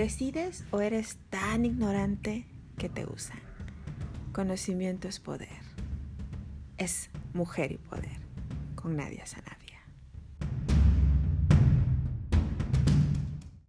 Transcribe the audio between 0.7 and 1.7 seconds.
o eres tan